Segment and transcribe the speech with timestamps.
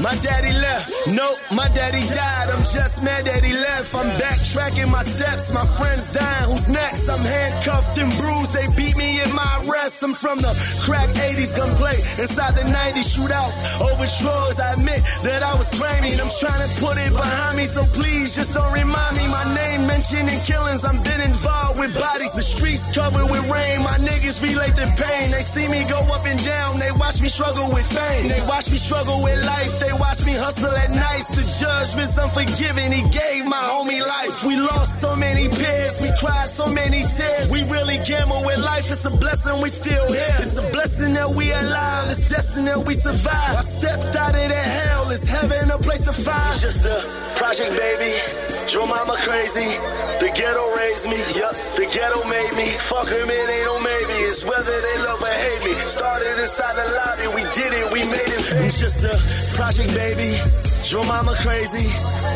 [0.00, 1.12] my daddy left.
[1.12, 2.48] Nope, my daddy died.
[2.52, 3.94] I'm just mad that he left.
[3.94, 6.50] I'm backtracking my steps, my friends dying.
[6.50, 7.08] Who's next?
[7.08, 8.52] I'm handcuffed and bruised.
[8.52, 10.02] They beat me in my rest.
[10.02, 10.52] I'm from the
[10.84, 13.80] crack 80s, gun play inside the 90s shootouts.
[13.80, 14.60] Over drugs.
[14.60, 16.12] I admit that I was grimy.
[16.20, 19.24] I'm trying to put it behind me, so please just don't remind me.
[19.32, 20.84] My name mentioned in killings.
[20.84, 22.32] I'm been involved with bodies.
[22.32, 23.82] The streets covered with rain.
[23.82, 25.30] My niggas relate the pain.
[25.30, 26.78] They see me go up and down.
[26.78, 28.28] They watch me struggle with fame.
[28.28, 29.78] They watch me struggle with life.
[29.80, 31.28] They watch me hustle at nights.
[31.34, 32.90] The judgment's unforgiving.
[32.92, 34.44] He gave my homie life.
[34.46, 36.00] We lost so many peers.
[36.00, 37.50] We cried so many tears.
[37.50, 38.90] We really gamble with life.
[38.90, 40.36] It's a blessing we still here.
[40.38, 42.06] It's a blessing that we alive.
[42.12, 43.56] It's destined that we survive.
[43.58, 45.10] I stepped out of the hell.
[45.10, 46.52] It's heaven a place to find.
[46.52, 46.98] It's just a
[47.36, 48.61] project, baby.
[48.72, 49.68] Your mama crazy.
[50.16, 51.20] The ghetto raised me.
[51.36, 52.64] Yup, the ghetto made me.
[52.80, 54.16] Fuck him, it ain't no maybe.
[54.24, 55.76] It's whether they love or hate me.
[55.76, 57.28] Started inside the lobby.
[57.36, 57.92] We did it.
[57.92, 58.64] We made it.
[58.64, 59.12] It's just a
[59.60, 60.40] project, baby.
[60.88, 61.84] Your mama crazy.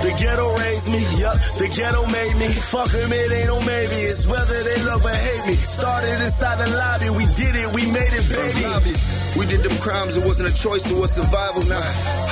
[0.05, 1.01] The ghetto raised me.
[1.17, 2.53] Yup, the ghetto made me.
[2.53, 3.97] Fuck him, it ain't no maybe.
[4.05, 5.57] It's whether they love or hate me.
[5.57, 7.17] Started inside the lobby.
[7.17, 7.73] We did it.
[7.73, 8.93] We made it, baby.
[9.41, 11.61] We did them crimes, it wasn't a choice, it was survival.
[11.69, 11.81] Now,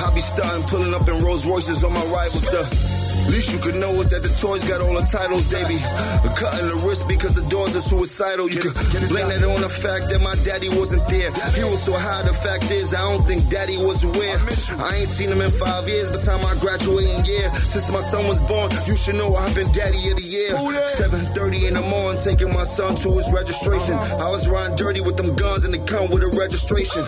[0.05, 2.49] I be starting pulling up in Rolls Royces on my rivals.
[2.49, 2.65] The
[3.31, 6.79] least you could know is that the toys got all the titles, be cutting the
[6.85, 8.51] wrist because the doors are suicidal.
[8.51, 8.77] You could
[9.09, 11.31] blame that on the fact that my daddy wasn't there.
[11.57, 14.39] He was so high, the fact is, I don't think daddy was aware.
[14.83, 17.49] I ain't seen him in five years by the time I graduating year.
[17.55, 20.53] Since my son was born, you should know I've been daddy of the year.
[21.01, 23.97] 7.30 in the morning, taking my son to his registration.
[23.97, 24.27] Uh-huh.
[24.27, 27.07] I was riding dirty with them guns and they come with a registration.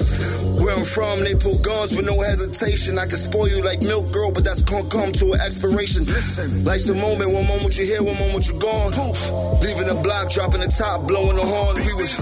[0.62, 2.96] Where I'm from, they pull guns with no hesitation.
[2.96, 6.05] I can spoil you like milk, girl, but that's gonna come to an expiration.
[6.06, 8.94] Life's a moment, one moment you here, one moment you gone.
[9.58, 11.74] Leaving the block, dropping the top, blowing the horn.
[11.82, 12.14] We was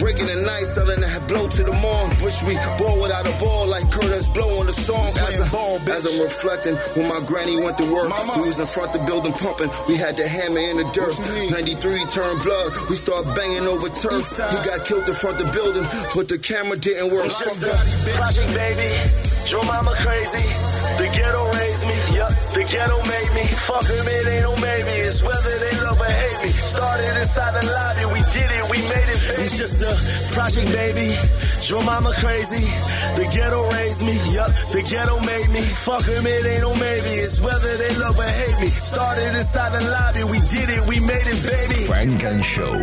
[0.00, 2.08] breaking the night, selling that blow to the morn.
[2.20, 5.16] Wish we ball without a ball, like Kurtis Blow on the song.
[5.16, 5.48] As, I,
[5.88, 9.32] as I'm reflecting, when my granny went to work, we was in front the building
[9.40, 9.72] pumping.
[9.88, 11.16] We had the hammer in the dirt.
[11.48, 14.28] 93 turned blood, we start banging over turf.
[14.52, 17.32] He got killed in front the building, but the camera didn't work.
[17.32, 17.72] It's just a
[18.12, 18.92] project, baby.
[19.48, 20.44] Your mama crazy.
[20.96, 22.16] The ghetto raised me.
[22.16, 23.44] Yup, the ghetto made me.
[23.64, 24.94] Fuck him, it ain't no maybe.
[25.08, 26.48] It's whether they love or hate me.
[26.48, 28.04] Started inside the lobby.
[28.12, 28.64] We did it.
[28.68, 29.20] We made it.
[29.22, 29.42] Baby.
[29.42, 29.92] It's just a
[30.34, 31.08] project, baby.
[31.68, 32.64] Your mama crazy.
[33.16, 34.14] The ghetto raised me.
[34.36, 35.62] Yup, the ghetto made me.
[35.62, 37.12] Fuck him, it ain't no maybe.
[37.24, 38.68] It's whether they love or hate me.
[38.68, 40.24] Started inside the lobby.
[40.28, 40.82] We did it.
[40.88, 41.80] We made it, baby.
[41.88, 42.76] Funk and Show.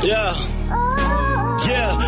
[0.00, 0.57] Yeah.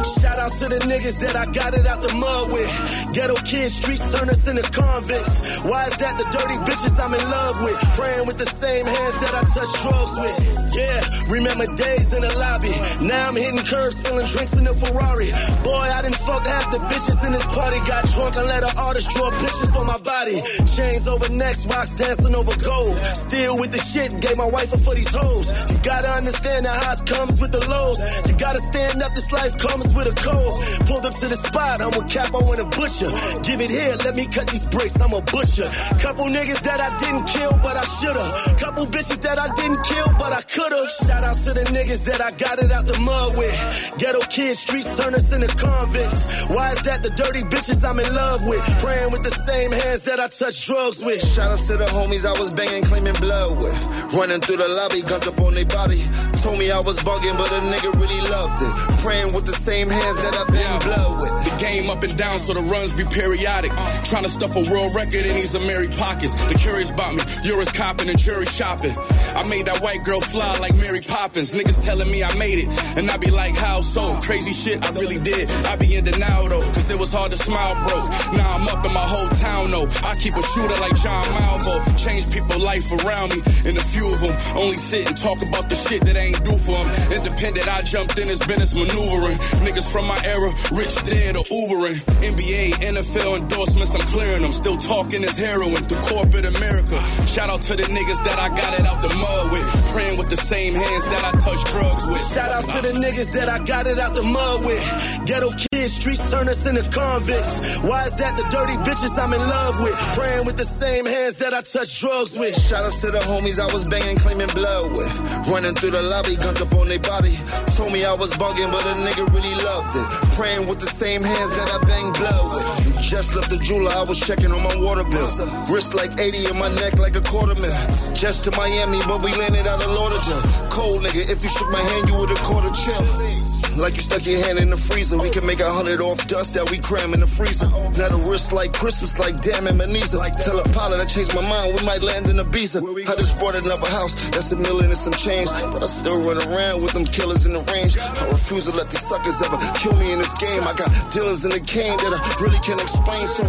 [0.01, 2.73] Shout out to the niggas that I got it out the mud with.
[3.13, 5.61] Ghetto kids, streets turn us into convicts.
[5.61, 7.79] Why is that the dirty bitches I'm in love with?
[8.01, 10.37] Praying with the same hands that I touch drugs with.
[10.73, 12.73] Yeah, remember days in the lobby.
[13.05, 15.31] Now I'm hitting curves, spilling drinks in the Ferrari.
[15.67, 17.77] Boy, I didn't fuck half the bitches in this party.
[17.85, 20.41] Got drunk and let an artist draw pictures on my body.
[20.65, 22.97] Chains over necks, rocks dancing over gold.
[23.13, 25.53] Still with the shit, gave my wife up for these hoes.
[25.69, 28.01] You gotta understand the highs comes with the lows.
[28.25, 30.80] You gotta stand up, this life comes with a cold.
[31.01, 33.09] Pulled up to the spot, I'm a capo and a butcher.
[33.41, 35.65] Give it here, let me cut these bricks, I'm a butcher.
[35.97, 38.21] Couple niggas that I didn't kill, but I shoulda.
[38.61, 40.77] Couple bitches that I didn't kill, but I coulda.
[41.01, 43.57] Shout out to the niggas that I got it out the mud with.
[43.97, 46.53] Ghetto kids, streets turn us into convicts.
[46.53, 48.61] Why is that the dirty bitches I'm in love with?
[48.85, 51.25] Praying with the same hands that I touch drugs with.
[51.25, 53.73] Shout out to the homies I was banging, claiming blood with.
[54.13, 56.05] Running through the lobby, guns up on their body.
[56.45, 58.73] Told me I was bugging, but a nigga really loved it.
[59.01, 62.63] Praying with the same hands that I've been The game up and down, so the
[62.67, 63.71] runs be periodic.
[64.05, 66.35] Trying to stuff a world record in these Ameri pockets.
[66.49, 68.95] The curious about me, you're as copping and jury shopping.
[69.37, 71.53] I made that white girl fly like Mary Poppins.
[71.53, 74.19] Niggas telling me I made it, and I be like, how so?
[74.21, 75.51] Crazy shit, I really did.
[75.71, 78.09] I be in denial though, cause it was hard to smile broke.
[78.35, 79.87] Now I'm up in my whole town though.
[80.03, 81.79] I keep a shooter like John Malvo.
[81.97, 85.69] Change people life around me, and a few of them only sit and talk about
[85.71, 86.89] the shit that I ain't do for them.
[87.21, 89.39] Independent, I jumped in this business maneuvering.
[89.63, 92.01] Niggas from my era, rich dead or Ubering.
[92.25, 94.53] NBA, NFL endorsements, I'm clearing them.
[94.53, 96.97] Still talking as heroin through corporate America.
[97.29, 99.67] Shout out to the niggas that I got it out the mud with.
[99.93, 102.23] Praying with the same hands that I touch drugs with.
[102.33, 104.81] Shout out to the niggas that I got it out the mud with.
[105.29, 107.85] Ghetto kids, streets turn us into convicts.
[107.85, 109.97] Why is that the dirty bitches I'm in love with?
[110.17, 112.57] Praying with the same hands that I touch drugs with.
[112.57, 115.13] Shout out to the homies I was banging, claiming blood with.
[115.53, 117.37] Running through the lobby, guns up on their body.
[117.77, 120.07] Told me I was bugging, but a nigga really loved it.
[120.41, 123.03] Praying with the same hands that I bang blood with.
[123.03, 125.27] Just left the jeweler, I was checking on my water bill.
[125.67, 127.75] Wrist like 80 in my neck like a quarter mil.
[128.15, 130.71] Just to Miami, but we landed out of Lauderdale.
[130.71, 133.50] Cold nigga, if you shook my hand, you would've caught a chill.
[133.79, 135.19] Like you stuck your hand in the freezer.
[135.19, 137.69] We can make a hundred off dust that we cram in the freezer.
[137.95, 140.19] Now the wrist like Christmas, like damn and Manisa.
[140.43, 142.83] Tell a pilot I changed my mind, we might land in Ibiza.
[142.83, 145.49] I just bought another house, that's a million and some change.
[145.51, 147.95] But I still run around with them killers in the range.
[147.99, 150.67] I refuse to let these suckers ever kill me in this game.
[150.67, 153.27] I got dealers in the cane that I really can't explain.
[153.27, 153.47] So,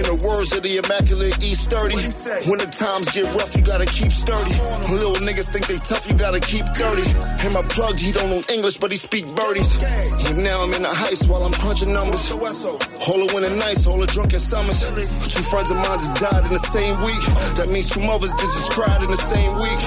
[0.00, 3.86] in the words of the immaculate East 30, when the times get rough, you gotta
[3.86, 4.54] keep sturdy.
[4.88, 7.06] Little niggas think they tough, you gotta keep dirty.
[7.44, 9.57] And my plugged, he don't know English, but he speak birdie.
[9.58, 12.30] And now I'm in the heist while I'm crunching numbers.
[12.30, 14.78] All the winter nights, all the drunken summers.
[15.26, 17.22] Two friends of mine just died in the same week.
[17.58, 19.80] That means two mothers that just cried in the same week.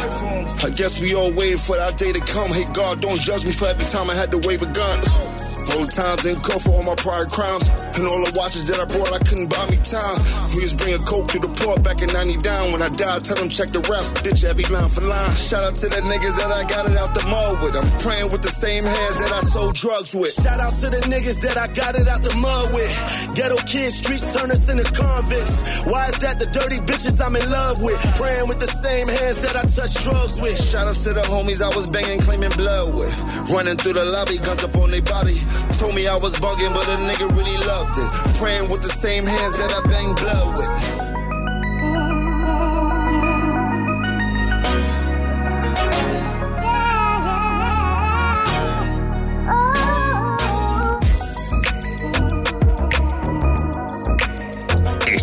[0.64, 2.52] I guess we all waiting for that day to come.
[2.52, 5.00] Hey God, don't judge me for every time I had to wave a gun.
[5.72, 7.70] The times in court for all my prior crimes.
[7.96, 10.18] And all the watches that I brought, I couldn't buy me time.
[10.56, 12.72] We bring a coke to the port back in 90 down.
[12.72, 15.36] When I died, tell them check the refs, bitch, every line for line.
[15.36, 17.76] Shout out to the niggas that I got it out the mud with.
[17.76, 20.32] I'm praying with the same hands that I sold drugs with.
[20.32, 22.92] Shout out to the niggas that I got it out the mud with.
[23.36, 25.84] Ghetto kids, streets turn us into convicts.
[25.84, 28.00] Why is that the dirty bitches I'm in love with?
[28.16, 30.56] Praying with the same hands that I touch drugs with.
[30.56, 33.14] Shout out to the homies I was banging, claiming blood with.
[33.52, 35.36] Running through the lobby, guns up on their body.
[35.76, 38.38] Told me I was bugging, but a nigga really loved it.
[38.38, 41.11] Praying with the same hands that I bang blood with.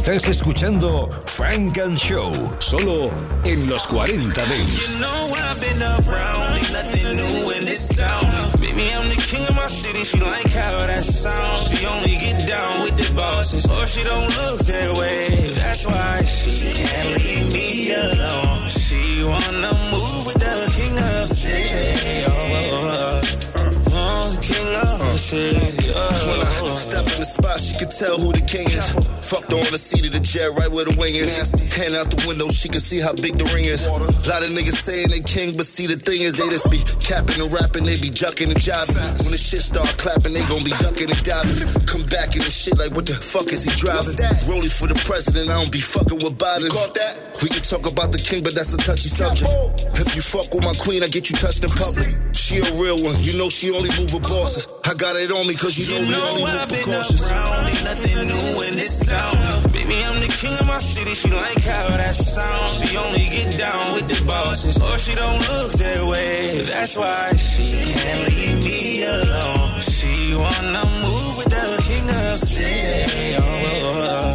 [0.09, 3.11] Estás escuchando Frank and Show, solo
[3.45, 4.95] en los 40 Dents.
[4.95, 8.25] You know I've been around, ain't nothing new in this town.
[8.59, 11.69] Baby, I'm the king of my city, she like how that sounds.
[11.69, 15.53] She only get down with the bosses, or she don't look that way.
[15.61, 18.71] That's why she can't leave me alone.
[18.71, 22.25] She wanna move with the king of city.
[22.25, 23.21] Oh, oh,
[23.59, 23.93] oh.
[23.93, 25.93] oh king of city.
[25.95, 26.58] Oh,
[27.29, 28.89] spot, she could tell who the king is.
[29.23, 31.53] Fucked on the seat of the jet, right where the wing is.
[31.77, 33.85] Hand out the window, she could see how big the ring is.
[33.87, 37.37] lot of niggas saying they king, but see the thing is, they just be capping
[37.41, 38.97] and rapping, they be jucking and jiving.
[39.23, 41.69] When the shit start clapping, they gon' be ducking and diving.
[41.85, 44.17] Come back in the shit like, what the fuck is he driving?
[44.49, 46.73] Rolling for the president, I don't be fucking with Biden.
[47.45, 49.51] We can talk about the king, but that's a touchy subject.
[50.01, 52.09] If you fuck with my queen, I get you touched in public.
[52.33, 54.67] She a real one, you know she only move with bosses.
[54.89, 57.85] I got it on me, cause you know You we know only move been ain't
[57.85, 59.35] nothing new in this town.
[59.73, 62.85] Baby, I'm the king of my city, she like how that sounds.
[62.85, 66.62] She only get down with the bosses, or she don't look that way.
[66.62, 69.81] That's why she can't leave me alone.
[69.81, 73.37] She wanna move with the king of the city.
[73.37, 74.35] Oh, oh, oh.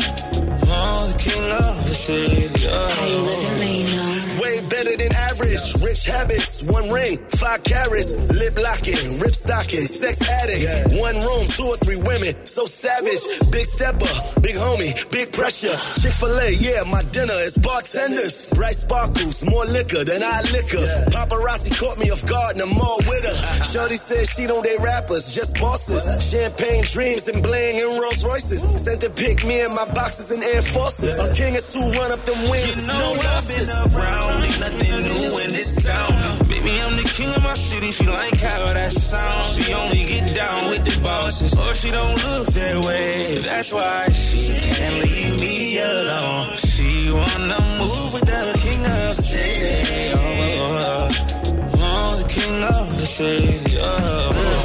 [0.68, 2.68] oh the king of the city.
[2.68, 4.42] Oh.
[4.42, 5.73] Way better than average.
[5.94, 10.90] Rich habits, one ring, five carats, lip locking, rip stocking, sex addict.
[10.98, 13.22] One room, two or three women, so savage.
[13.54, 14.10] Big stepper,
[14.42, 15.78] big homie, big pressure.
[16.02, 18.50] Chick fil A, yeah, my dinner is bartenders.
[18.58, 20.82] Bright sparkles, more liquor than I liquor.
[21.14, 23.64] Paparazzi caught me off guard and I'm all with her.
[23.70, 26.02] Shorty said she don't date rappers, just bosses.
[26.26, 28.66] Champagne dreams and bling and Rolls Royces.
[28.82, 31.22] Sent to pick me and my boxes and Air Forces.
[31.22, 32.82] A king of two run up them wings.
[32.82, 36.40] You know no I've been around, ain't nothing new in this town.
[36.48, 39.58] Baby, I'm the king of my city, she like how that sounds.
[39.60, 43.38] She only get down with the bosses, or she don't look that way.
[43.44, 46.56] That's why she can't leave me alone.
[46.56, 50.12] She wanna move with the king of the city.
[50.16, 51.88] Oh, oh, oh.
[51.88, 53.78] oh the king of the city.
[53.80, 54.64] Oh.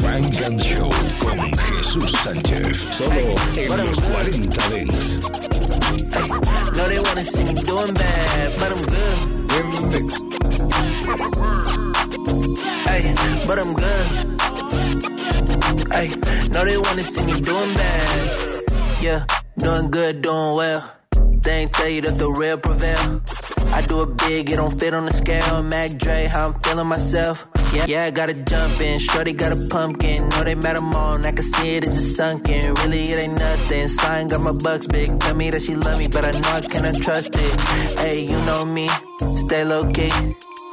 [0.00, 0.90] Funk and Show
[1.20, 5.18] con Jesús Sánchez, solo en los 40 Dance.
[6.76, 9.39] No, they wanna see me doing bad, but I'm good.
[16.70, 19.02] They wanna see me doing bad.
[19.02, 19.24] Yeah,
[19.58, 20.80] doing good, doing well.
[21.42, 23.20] They ain't tell you that the real prevail.
[23.74, 25.62] I do it big, it don't fit on the scale.
[25.62, 27.46] Mac Dre, how I'm feeling myself.
[27.74, 28.98] Yeah, yeah, I gotta jump in.
[28.98, 30.28] Shorty got a pumpkin.
[30.28, 31.24] Know they met them on.
[31.26, 32.74] I can see it, it's just sunken.
[32.74, 33.88] Really, it ain't nothing.
[33.88, 35.08] Sign got my bucks big.
[35.20, 37.52] Tell me that she love me, but I know I cannot trust it.
[37.98, 38.88] Hey, you know me.
[39.46, 40.12] Stay low key.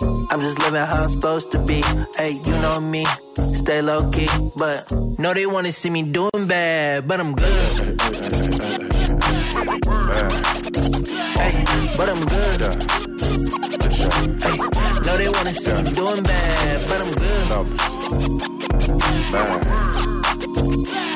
[0.02, 1.82] I'm just living how I'm supposed to be.
[2.18, 7.08] Hey, you know me, stay low key, but no, they wanna see me doing bad,
[7.08, 8.00] but I'm good.
[11.34, 11.64] Hey,
[11.98, 12.62] but I'm good.
[14.44, 14.58] Hey,
[15.06, 17.48] no, they wanna see me doing bad, but I'm good.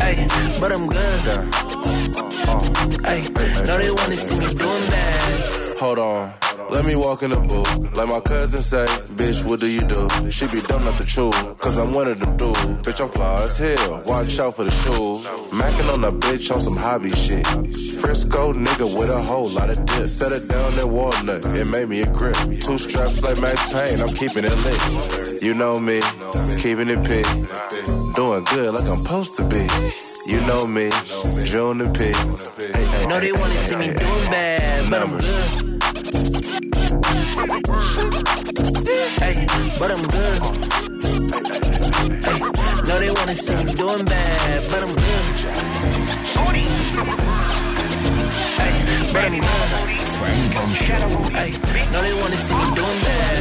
[0.01, 0.27] Hey,
[0.59, 1.23] but I'm good.
[3.05, 3.21] Hey,
[3.65, 5.51] no, they wanna see me doing bad.
[5.79, 6.40] Hold on.
[6.69, 7.97] Let me walk in the booth.
[7.97, 10.07] Like my cousin say, bitch, what do you do?
[10.29, 12.59] She be dumb not the truth, cause I'm one of them dudes.
[12.83, 14.03] Bitch, I'm fly as hell.
[14.05, 15.25] Watch out for the shoes.
[15.51, 17.45] Macking on a bitch on some hobby shit.
[18.01, 20.07] Frisco nigga with a whole lot of dip.
[20.07, 22.35] Set it down in walnut, it made me a grip.
[22.61, 25.41] Two straps like Max Payne, I'm keeping it lit.
[25.41, 26.01] You know me,
[26.61, 27.25] keeping it pit.
[28.15, 29.67] Doing good like I'm supposed to be.
[30.27, 30.89] You know me,
[31.45, 32.05] June and P.
[32.05, 35.70] Hey, hey, know they wanna see me doing bad, but I'm good.
[37.31, 37.47] Hey,
[39.79, 40.41] but I'm good.
[42.25, 42.39] Hey,
[42.87, 45.25] no, they wanna see me doing bad, but I'm good.
[48.59, 48.73] Hey,
[49.13, 49.69] but I'm good.
[50.19, 51.07] Funk and Show.
[51.31, 51.51] Hey,
[51.93, 53.40] no, they wanna see me doing bad,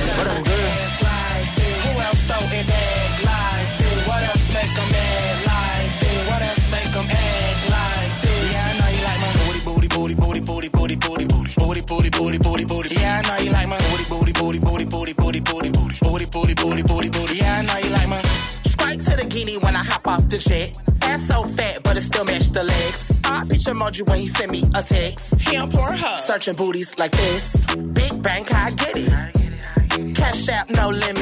[20.31, 20.81] the jet.
[21.03, 23.21] Ass so fat, but it still match the legs.
[23.25, 25.35] I picture emoji when he send me a text.
[25.41, 27.67] He on Pornhub, searching booties like this.
[27.93, 30.15] Big bank, I get it.
[30.15, 31.20] Cash out, no limit.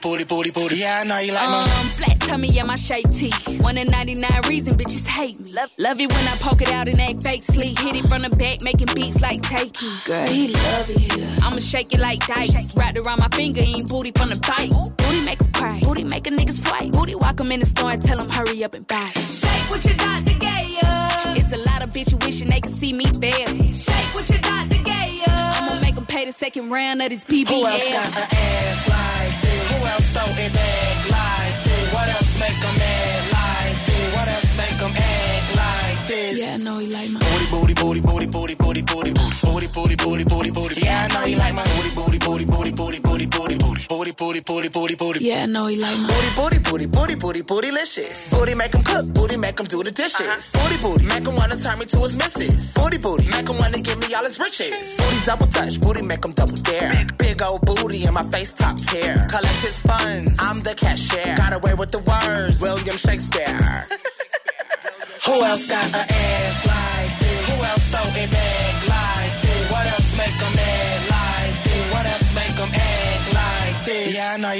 [0.00, 0.76] Booty, booty, booty, booty, booty.
[0.76, 1.62] Yeah, I know you like my.
[1.62, 3.30] Um, flat tummy, yeah, my shape T.
[3.62, 5.52] One in 99 reason bitches hate me.
[5.52, 7.78] Love, love it when I poke it out and act fake sleep.
[7.78, 10.06] Hit it from the back, making beats like takey.
[10.06, 11.42] Girl, he love it.
[11.42, 12.74] I'ma shake it like dice.
[12.74, 14.70] Wrapped around my finger, ain't booty from the bite.
[14.96, 15.80] Booty make him cry.
[15.82, 16.92] Booty make a nigga swipe.
[16.92, 19.10] Booty walk him in the store and tell him hurry up and buy.
[19.30, 20.64] Shake what you got to get
[21.36, 23.46] It's a lot of bitches wishing they could see me fail.
[23.72, 27.24] Shake what you got to get I'ma make him pay the second round of this
[27.24, 27.48] BBL.
[27.48, 29.35] Who else got an ass like this?
[29.35, 29.35] Who
[29.92, 31.92] else throw it back like this?
[31.94, 34.14] What else make them mad like this?
[34.16, 36.38] What else make them act like this?
[36.38, 39.96] Yeah, I know he like my booty, booty, booty, booty, booty, booty, booty, booty, booty,
[39.96, 40.80] booty, booty, booty.
[40.82, 44.12] Yeah, I know you like my booty, booty, booty, booty, booty, booty, booty, booty, booty,
[44.12, 45.24] booty, booty, booty, booty.
[45.24, 48.30] Yeah, I know he like my booty, booty, booty, booty, booty, bootylicious.
[48.30, 50.52] Booty make him cook, booty make him do the dishes.
[50.52, 52.74] Booty, booty, make him wanna turn me to his missus.
[52.74, 54.96] Booty, booty, make him wanna give me all his riches.
[54.98, 57.06] Booty double touch, booty make him double dare.
[57.16, 59.16] Big old booty in my face top tier.
[59.30, 61.36] Collect his funds, I'm the cashier.
[61.38, 63.88] Got away with the words, William Shakespeare.
[65.24, 66.65] Who else got an ass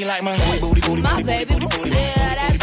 [0.01, 0.09] this?
[0.09, 1.55] Yeah, I know you like my booty, booty, booty, my booty, baby.
[1.55, 2.51] booty, booty, booty, yeah, that's right.
[2.53, 2.56] I'm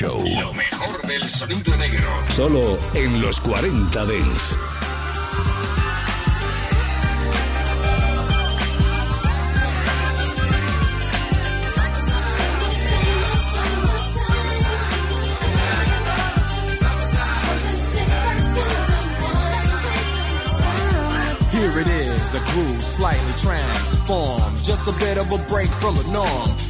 [0.00, 0.22] Show.
[0.22, 2.04] Lo mejor del sonido negro.
[2.28, 4.56] Solo en los 40 Dents.
[21.52, 24.56] Here it is, a groove slightly transformed.
[24.62, 26.69] Just a bit of a break from the norm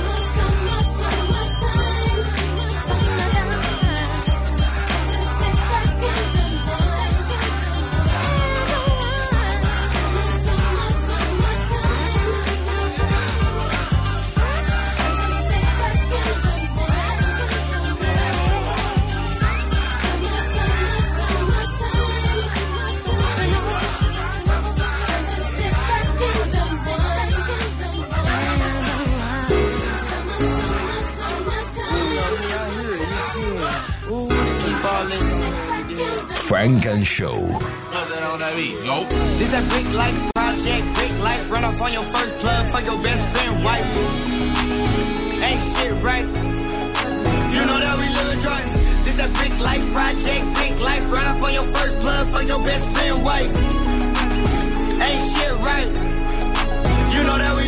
[37.01, 37.41] And Show.
[39.41, 41.51] This a big life project, big life.
[41.51, 43.89] Run off on your first plug for your best friend wife.
[45.41, 46.27] Ain't shit right.
[47.55, 48.05] You know that we.
[49.01, 51.11] This a big life project, big life.
[51.11, 53.55] Run off on your first plug your best friend wife.
[55.01, 55.89] Ain't shit right.
[55.89, 57.65] You know that we.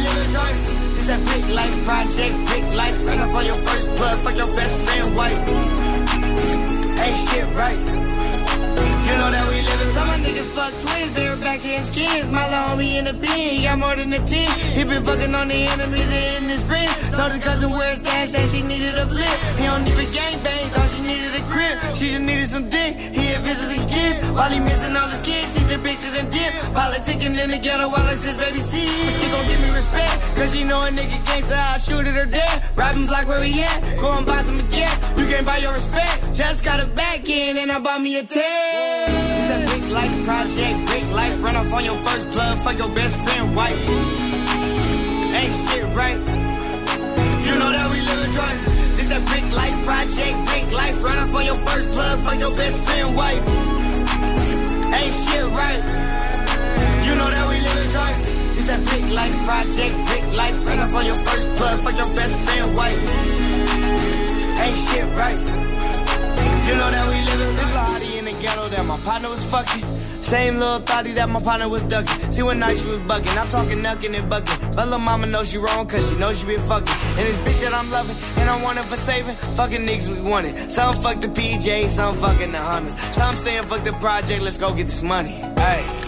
[0.93, 3.03] This a big life project, big life.
[3.07, 5.41] Run off on your first plug your best friend wife.
[7.01, 8.02] Ain't shit right.
[9.13, 9.93] You know that we living.
[9.93, 12.25] Some niggas fuck twins, bareback and skins.
[12.33, 14.25] My homie in the bin, got more than a 10.
[14.73, 16.89] He been fucking on the enemies and his friends.
[17.13, 19.37] Told his cousin where his stash said she needed a flip.
[19.61, 21.77] He don't even gang bang, thought she needed a crib.
[21.93, 22.97] She just needed some dick.
[22.97, 25.53] He had visiting kids while he missing all his kids.
[25.53, 26.49] She's the bitches and dip.
[26.73, 28.57] Politicking in the ghetto while it's his baby.
[28.57, 32.17] But she gon' give me respect, cause she know a nigga gangsta, I shoot it
[32.17, 32.63] or dead.
[32.75, 34.97] Robbing block where we at, go and buy some gas.
[35.19, 36.33] You can't buy your respect.
[36.33, 39.02] Just got a back in and I bought me a 10.
[39.93, 41.43] Life project, big life.
[41.43, 43.77] Run off on your first plug for your best friend wife.
[45.37, 46.17] Ain't shit right.
[47.45, 48.57] You know that we live and drive.
[48.97, 51.03] This a big life project, big life.
[51.03, 53.47] Run off on your first plug for your best friend wife.
[54.97, 55.83] Ain't shit right.
[57.05, 58.17] You know that we live in drive.
[58.57, 60.65] It's that big life project, big life.
[60.65, 62.97] Run up on your first blood, fuck your best friend wife.
[64.57, 65.62] Ain't shit right.
[66.67, 69.83] You know that we in There's a in the ghetto that my partner was fucking.
[70.21, 72.31] Same little thotty that my partner was ducking.
[72.31, 73.37] See when night she was bugging.
[73.37, 74.75] I'm talking knucking and bugging.
[74.75, 76.95] But little mama knows she wrong cause she knows she been fucking.
[77.17, 79.35] And this bitch that I'm loving and I want her for saving.
[79.55, 80.71] Fucking niggas we want it.
[80.71, 82.97] Some fuck the PJ, some fucking the hunters.
[83.13, 85.31] Some saying fuck the project, let's go get this money.
[85.31, 86.02] Hey.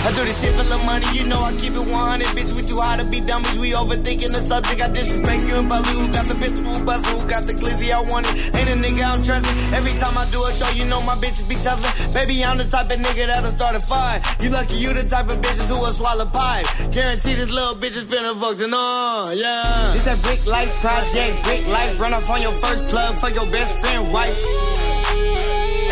[0.00, 1.92] I do this shit for the money, you know I keep it 100.
[2.32, 4.80] Bitch, we too high to be dummies, we overthinking the subject.
[4.80, 7.92] I disrespect you and Bully, who got the bitch who bustin', who got the glizzy
[7.92, 8.32] I wanted.
[8.56, 9.52] Ain't a nigga I'm trusting.
[9.76, 11.92] Every time I do a show, you know my bitches be tussling.
[12.16, 14.24] Baby, I'm the type of nigga that'll start a fight.
[14.40, 16.64] You lucky you the type of bitches who will swallow pipe.
[16.96, 19.92] Guarantee this little bitch is finna fucks and on, yeah.
[19.92, 22.00] This that brick life project, brick life.
[22.00, 24.38] Run off on your first plug for your best friend wife.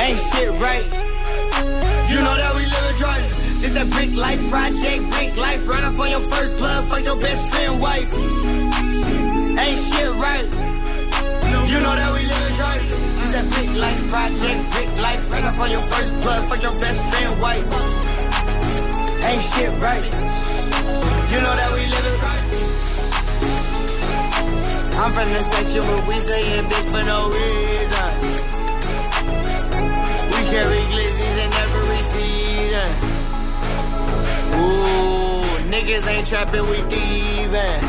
[0.01, 0.87] Ain't shit right.
[2.09, 3.38] You know that we live and drive.
[3.61, 5.69] This a brick life project, brick life.
[5.69, 8.13] Run up on your first plug, fuck your best friend wife.
[9.59, 10.47] Ain't shit right.
[11.67, 12.83] You know that we live drive.
[12.87, 15.31] This a brick life project, brick life.
[15.31, 17.67] Run up on your first plug, fuck your best friend wife.
[19.27, 20.07] Ain't shit right.
[21.29, 22.47] You know that we live drive.
[24.99, 28.13] I'm from the section where we saying bitch for no reason.
[30.31, 33.18] We carry glizzies in every season.
[34.59, 37.81] Ooh, niggas ain't trapping, we thieving.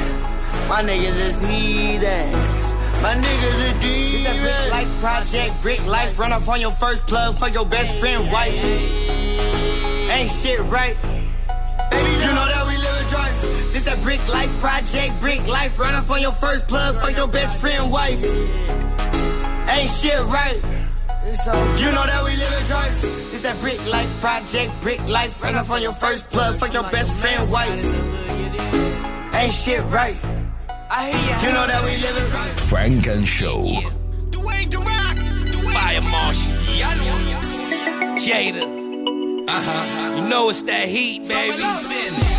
[0.69, 2.73] My niggas is heathens.
[3.01, 4.39] My niggas is demons.
[4.39, 6.19] Brick life project, brick life.
[6.19, 8.53] Run off on your first plug for your best friend wife.
[10.11, 10.95] Ain't shit right.
[11.89, 13.41] Baby, you know that we live and drive.
[13.73, 15.79] This a brick life project, brick life.
[15.79, 18.23] Run off on your first plug for your best friend wife.
[19.69, 20.59] Ain't shit right.
[21.25, 23.28] You know that we live and drive.
[23.39, 25.41] It's that brick life project, brick life.
[25.41, 27.85] Run off on your first plug, fuck your best friend wife.
[29.33, 30.19] Ain't shit right.
[30.91, 31.47] I hear you.
[31.47, 32.59] You know that we live right.
[32.59, 33.63] Funk and Show.
[34.31, 35.17] Dwayne The Rock.
[35.73, 36.51] Fire Marshal.
[38.19, 39.47] Jada.
[39.47, 40.15] Uh huh.
[40.17, 42.38] You know it's that heat, baby.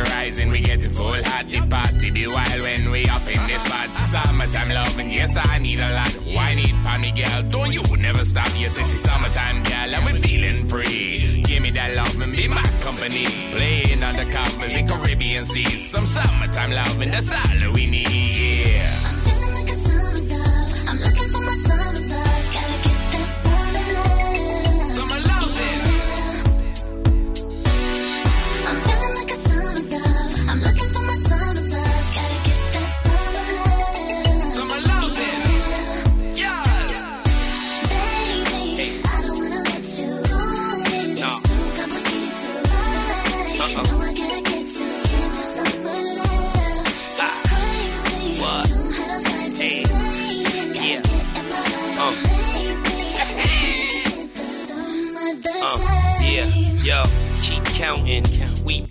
[0.00, 1.46] Rising, we getting full hot.
[1.48, 3.88] The party the wild when we up in this spot.
[3.88, 6.12] Summertime loving, yes, I need a lot.
[6.34, 7.42] Why need me, girl?
[7.50, 11.42] Don't you never stop, yes, it's summertime, girl, and we feeling free.
[11.42, 13.26] Give me that love and be my company.
[13.54, 15.90] Playing on the covers in Caribbean seas.
[15.90, 19.91] Some summertime loving, that's all we need, yeah.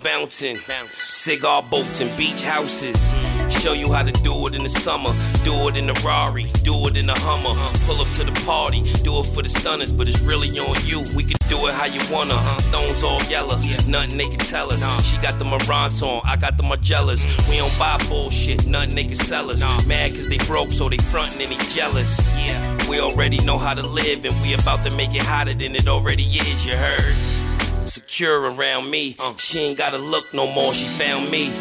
[0.02, 0.56] Bouncing.
[0.98, 3.12] Cigar boats and beach houses.
[3.48, 5.10] Show you how to do it in the summer.
[5.44, 7.54] Do it in the Rari, do it in the Hummer.
[7.86, 11.04] Pull up to the party, do it for the stunners, but it's really on you.
[11.14, 12.34] We can do it how you wanna.
[12.60, 14.82] Stones all yellow, nothing they can tell us.
[15.04, 17.22] She got the Marantz on, I got the Margielas.
[17.48, 19.60] We don't buy bullshit, nothing they can sell us.
[19.86, 22.34] Mad cause they broke, so they frontin' and they jealous.
[22.36, 25.76] Yeah, we already know how to live, and we about to make it hotter than
[25.76, 27.51] it already is, you heard?
[27.92, 29.14] Secure around me.
[29.18, 29.36] Uh.
[29.36, 31.52] She ain't gotta look no more, she found me.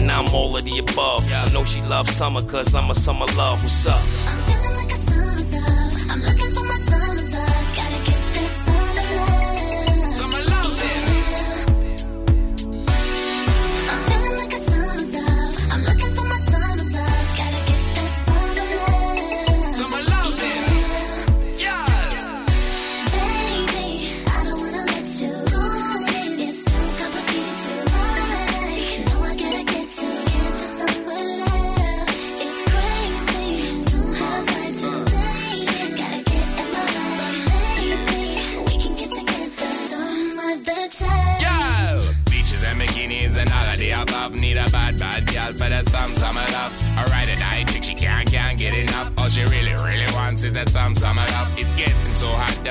[0.00, 1.30] And I'm all of the above.
[1.30, 3.62] I know she loves summer, cause I'm a summer love.
[3.62, 4.00] What's up?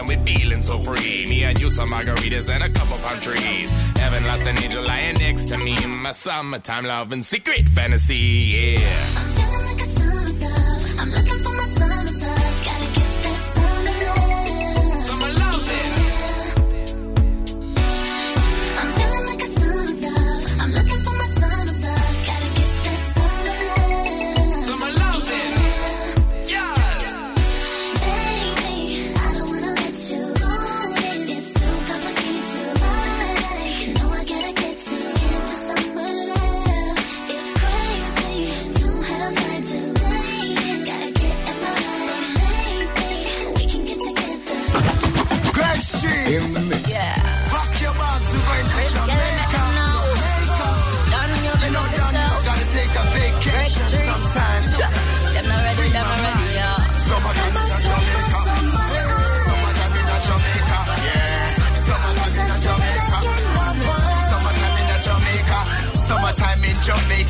[0.09, 1.27] We're feeling so free.
[1.27, 3.69] Me and you, some margaritas and a couple palm trees.
[3.97, 5.75] Heaven lost an angel lying next to me.
[5.85, 9.68] My summertime love and secret fantasy, yeah.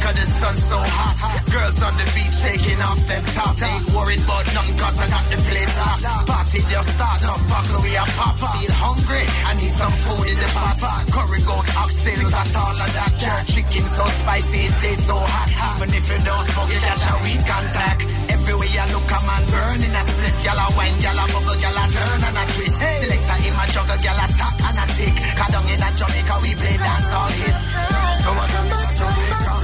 [0.09, 1.15] Jamaica, the sun's so hot.
[1.51, 3.55] Girls on the beach taking off them top.
[3.61, 6.01] Ain't worried about nothing cause I got the place off.
[6.25, 8.35] Party just start, no buckle we a pop.
[8.37, 11.03] Feel hungry, I need some food in the pot.
[11.13, 13.11] Curry goat, oxtail, got all of that.
[13.19, 15.49] Jerk chicken so spicy, it tastes so hot.
[15.77, 18.01] Even if you don't smoke, you got a weak contact.
[18.29, 20.35] Everywhere you look, a man burning a split.
[20.41, 22.77] Gyal a wine, gyal a bubble, gyal a turn and a twist.
[22.77, 25.15] Selector in my juggle, gyal a tap and a tick.
[25.37, 27.65] Cause down in a Jamaica, we play dance all hits.
[28.19, 29.58] In a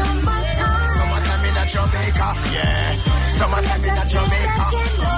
[1.75, 2.27] Jamaica.
[2.55, 2.95] Yeah.
[3.35, 4.65] Summertime in Jamaica.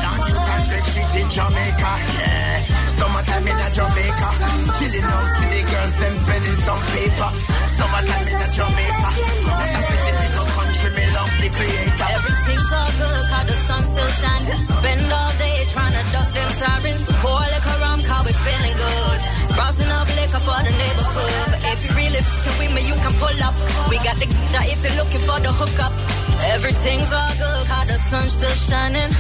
[0.02, 1.92] Down you can take shit in Jamaica.
[2.18, 2.98] Yeah.
[2.98, 4.30] Summertime in Jamaica.
[4.78, 7.30] Chilling out with the girls, them spending some paper.
[7.78, 9.10] Summertime in Jamaica.
[9.54, 12.08] What a pretty little country, me love the creator.
[12.18, 14.62] Everything's all good, cause the sun still shining.
[14.66, 17.06] Spend all day trying to duck them sirens.
[17.22, 19.20] Pour liquor rum, cause we feeling good.
[19.54, 21.50] Brought enough liquor for the neighborhood.
[21.70, 23.54] If you really f***ing with me, you can pull up.
[23.94, 25.94] We got the now if you're looking for the hookup.
[26.54, 29.10] Everything's all good, cause the sun's still shining.
[29.10, 29.16] The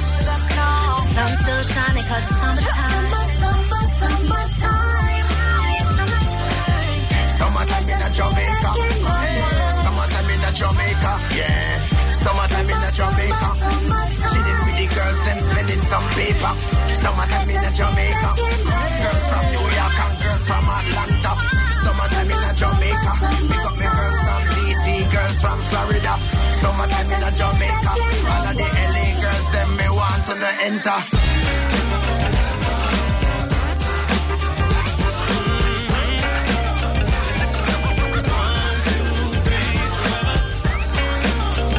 [1.13, 3.07] sun's still shining, cause it's summertime.
[7.37, 8.71] Summertime in Jamaica.
[9.77, 11.11] Summertime in Jamaica.
[11.37, 11.79] Yeah.
[12.11, 13.49] Summertime in Jamaica.
[14.29, 16.53] Chilling with the girls, them spending some paper.
[16.93, 18.29] Summertime in Jamaica.
[19.01, 19.46] Girls from
[26.77, 27.91] Summertime in a Jamaica.
[28.29, 30.99] All of the LA girls, them me want to no enter.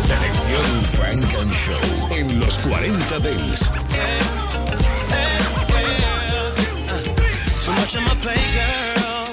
[0.02, 1.86] Selección Funk and Show
[2.16, 3.70] en los 40 Dance.
[7.64, 9.26] Too much on my plate, girl.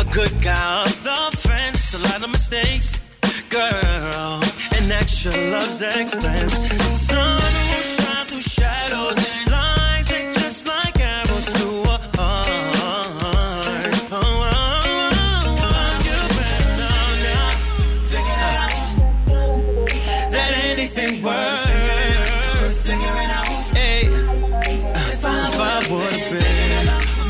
[0.00, 2.99] A good guy off the fence, a lot of mistakes, girl.
[5.22, 6.54] And extra love's expense.
[7.04, 9.18] Sun will shine through shadows.
[9.18, 12.48] Hit just like arrows through a heart.
[12.48, 14.96] Oh, oh, oh,
[15.32, 15.76] oh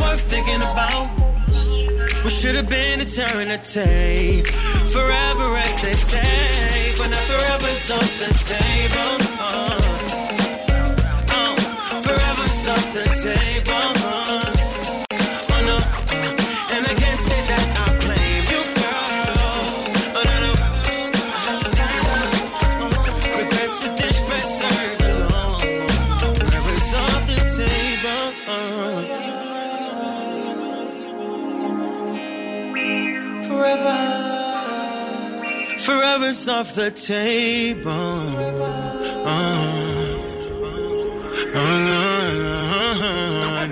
[0.02, 0.18] out.
[0.28, 1.08] Thinking about.
[2.30, 4.42] Should have been eternity.
[4.92, 6.69] Forever, as they say.
[7.10, 8.39] But not
[36.40, 37.92] Forever's off the table.
[37.92, 39.28] Uh,
[41.54, 41.60] uh,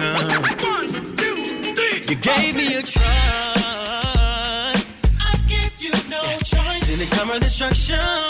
[0.01, 0.43] uh,
[2.09, 2.99] You gave me a trust.
[5.21, 6.89] I give you no choice.
[6.89, 8.28] Then it come with instructions.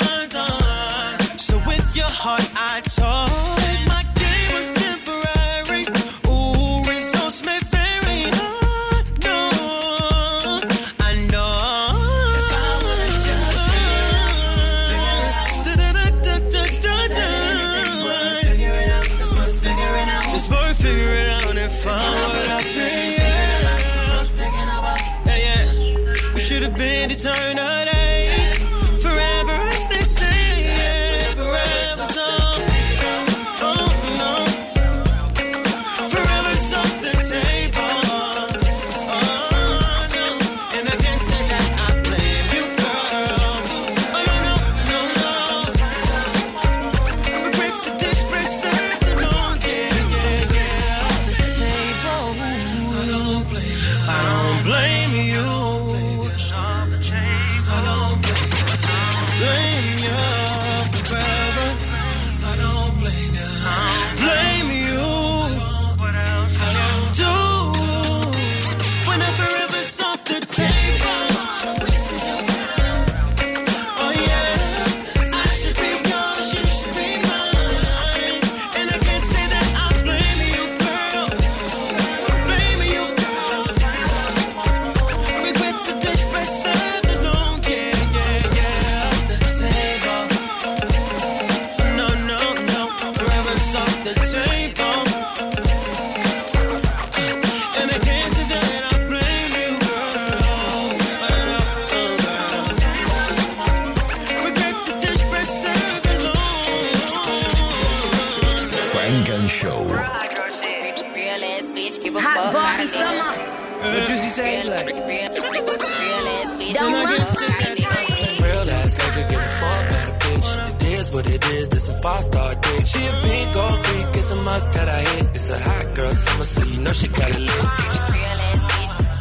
[112.89, 113.33] Summer.
[113.79, 114.63] What Juicy say?
[114.63, 117.21] Real, real, real ass bitch, Don't give a run.
[117.27, 117.49] fuck.
[117.49, 118.43] about a nigga.
[118.45, 120.51] Real ass nigga give a fuck about a bitch.
[120.83, 122.87] It is what it is, this a five star dick.
[122.87, 125.27] She a big old freak, it's a must that I hit.
[125.39, 127.65] It's a hot girl summer, so you know she got it lit.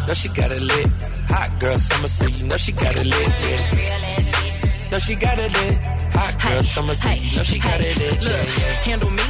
[0.08, 0.88] Know she got it lit.
[1.30, 3.28] Hot girl summer, so you know she got it lit.
[3.28, 4.07] Yeah.
[4.92, 5.78] Know she got it lit.
[6.16, 8.24] Hot girl summer, so you know she got it lit.
[8.24, 8.74] Look, Yeah, yeah.
[8.88, 9.24] handle me.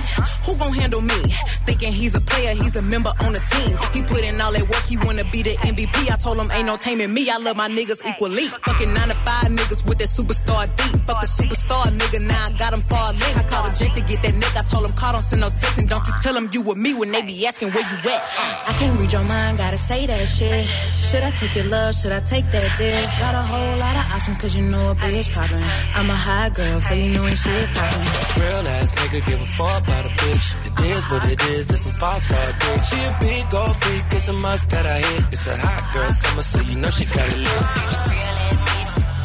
[0.45, 1.19] Who gon' handle me?
[1.65, 3.75] Thinking he's a player, he's a member on the team.
[3.93, 6.09] He put in all that work, he wanna be the MVP.
[6.09, 7.29] I told him ain't no taming me.
[7.29, 8.45] I love my niggas equally.
[8.65, 10.95] Fucking nine to five niggas with that superstar deep.
[11.05, 13.33] Fuck the superstar nigga, now I got him far link.
[13.37, 14.57] I called a jet to get that nigga.
[14.57, 16.77] I told him call, don't send no text and don't you tell him you with
[16.77, 18.21] me when they be asking where you at.
[18.69, 20.65] I can't read your mind, gotta say that shit.
[21.07, 21.95] Should I take your love?
[21.95, 23.05] Should I take that dick?
[23.19, 25.63] Got a whole lot of options cause you know a bitch poppin'.
[25.95, 28.41] I'm a high girl, so you know when shit's stoppin'.
[28.41, 30.47] Real ass nigga give a fuck about a bitch.
[30.65, 32.79] It is what it is, this some five star dick.
[32.89, 35.25] She a big old freak, it's a must that I hit.
[35.31, 38.76] It's a hot girl summer, so you know she got it lit.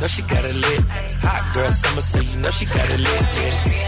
[0.03, 0.80] Know she got it lit.
[1.22, 3.22] Hot girl summer, so you know she got it lit.
[3.36, 3.82] Yeah.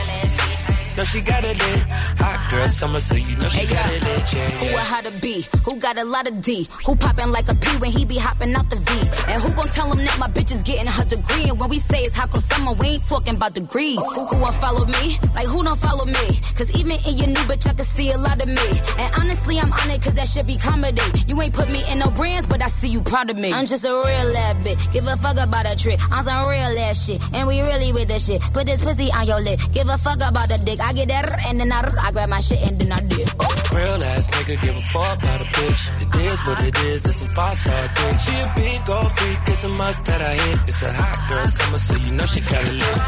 [0.97, 1.83] Know she got it lit.
[2.23, 3.97] Hot girl summer, so you know she Hey, got yeah.
[3.97, 4.33] it lit.
[4.33, 4.75] Yeah, Who yeah.
[4.77, 5.45] a how to be?
[5.65, 6.69] Who got a lot of D?
[6.87, 8.91] Who poppin' like a P when he be hopping out the V?
[9.33, 11.51] And who gon' tell him that my bitch is getting her degree?
[11.51, 13.99] And when we say it's hot girl summer, we ain't talking about degrees.
[13.99, 15.19] Who, who won't follow me?
[15.35, 16.27] Like who don't follow me?
[16.55, 18.69] Cause even in your new bitch, I can see a lot of me.
[19.03, 21.03] And honestly, I'm on it cause that should be comedy.
[21.27, 23.53] You ain't put me in no brands, but I see you proud of me.
[23.53, 24.93] I'm just a real ass bitch.
[24.93, 25.99] Give a fuck about a trick.
[26.15, 27.19] I'm some real ass shit.
[27.35, 28.43] And we really with the shit.
[28.55, 29.59] Put this pussy on your lip.
[29.73, 30.79] Give a fuck about the dick.
[30.85, 33.29] I get that and then I, I grab my shit and then I dip.
[33.73, 35.83] Real ass nigga give a fuck about a bitch.
[36.03, 38.21] It is what it is, this some five star dick.
[38.21, 40.61] She a big old freak, it's a must that I hit.
[40.69, 42.99] It's a hot girl summer, so you know she got it lit.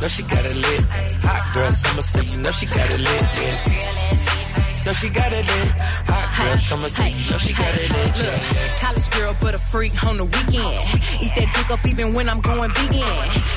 [0.00, 0.82] Know she got it lit.
[1.28, 3.22] Hot girl summer, so you know she got it lit.
[3.42, 4.03] Yeah.
[4.84, 5.80] Know she got it lit.
[5.80, 8.04] Hot girl summer, so you know she got it in.
[8.20, 8.84] Look, yeah.
[8.84, 10.76] College girl, but a freak on the weekend.
[11.24, 13.08] Eat that dick up even when I'm going vegan.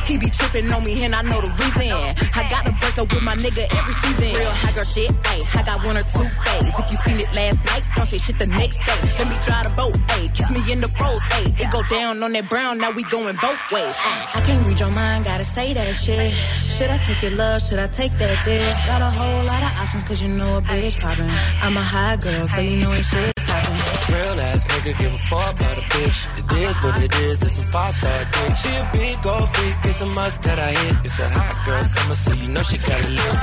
[0.08, 1.92] He be tripping on me and I know the reason.
[2.32, 4.40] I gotta break up with my nigga every season.
[4.40, 5.44] Real high girl shit, ayy.
[5.52, 6.72] I got one or two days.
[6.80, 9.00] If you seen it last night, don't say shit the next day.
[9.20, 10.32] Let me try the boat, ayy.
[10.32, 11.60] Kiss me in the rose, ayy.
[11.60, 13.84] It go down on that brown, now we going both ways.
[14.00, 14.24] ayy.
[14.32, 16.32] I can't read your mind, gotta say that shit.
[16.72, 17.60] Should I take your love?
[17.62, 18.64] Should I take that dick?
[18.88, 21.32] Got a whole lot of options cause you know a bitch poppin'.
[21.62, 24.14] I'm a high girl, so you know when shit stoppin'.
[24.14, 26.20] Real ass nigga give a fuck about a bitch.
[26.40, 28.56] It is what it is, this some five star dick.
[28.58, 30.98] She a big old freak, it's a must that I hit.
[31.06, 33.36] It's a hot girl summer, so you know she got it lit.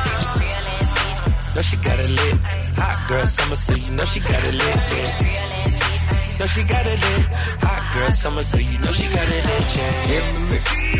[1.54, 2.36] Know she got it lit.
[2.80, 4.76] Hot girl summer, so you know she got it lit.
[4.96, 6.38] Yeah.
[6.38, 7.34] Know she got it lit.
[7.62, 9.76] Hot girl summer, so you know she got it lit.
[9.76, 10.28] Yeah.
[10.28, 10.93] In the mix.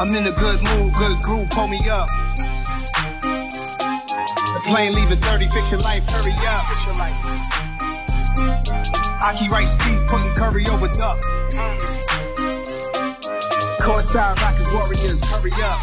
[0.00, 2.08] I'm in a good mood, good groove, pull me up.
[3.20, 6.66] The plane leaving 30, fix your life, hurry up.
[6.68, 7.20] Fix your life.
[9.22, 11.20] Aki rice peas, putting curry over duck.
[13.84, 15.78] Courtside Rockets Warriors, hurry up.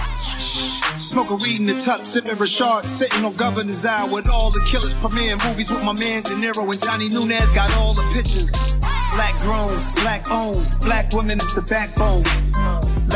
[0.99, 4.95] Smoking weed in the tuck, sipping Rashard, sitting on Governor's Eye with all the killers
[4.95, 8.49] premiere movies with my man De Niro and Johnny Nunez got all the pictures.
[9.13, 9.69] Black grown,
[10.01, 12.23] black owned, black women is the backbone.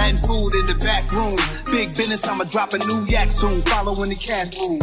[0.02, 1.38] Latin food in the back room.
[1.70, 3.62] Big business, I'ma drop a new yak soon.
[3.62, 4.82] Following the cash rule.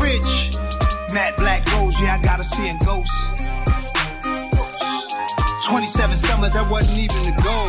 [0.00, 0.56] Rich,
[1.12, 3.12] matte black rose, yeah, I gotta see a ghosts.
[5.68, 7.68] 27 summers, that wasn't even the goal.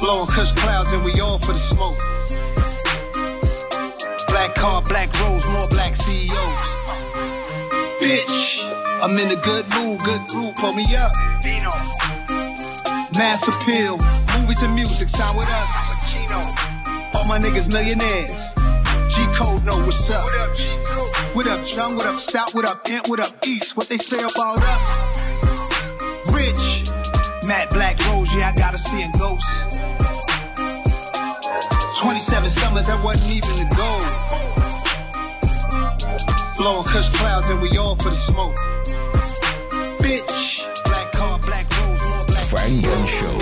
[0.00, 2.00] Blowing cuss clouds, and we all for the smoke.
[4.28, 6.62] Black car, black rose, more black CEOs.
[8.00, 8.64] Bitch,
[9.04, 11.12] I'm in a good mood, good group, pull me up.
[11.42, 11.99] Vino.
[13.18, 13.98] Mass appeal,
[14.38, 15.72] movies and music, sign with us.
[17.14, 18.54] All my niggas millionaires.
[19.12, 20.24] G Code know what's up.
[20.24, 21.08] What up, G Code?
[21.34, 21.96] What up, Chung?
[21.96, 22.54] What up, Stout?
[22.54, 23.08] What up, Ant?
[23.08, 23.76] What up, East?
[23.76, 24.84] What they say about us?
[26.32, 26.90] Rich.
[27.46, 29.58] Matt Black Rose, yeah, I gotta see in ghosts.
[32.00, 34.00] 27 summers, that wasn't even the goal.
[36.56, 38.56] Blowing cush clouds and we all for the smoke.
[39.98, 40.39] Bitch,
[42.70, 43.36] and Show.